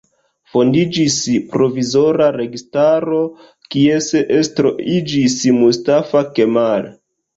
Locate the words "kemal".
6.41-6.91